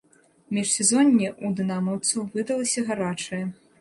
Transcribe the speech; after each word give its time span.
Міжсезонне 0.57 1.27
ў 1.31 1.47
дынамаўцаў 1.59 2.25
выдалася 2.39 2.87
гарачае. 2.89 3.43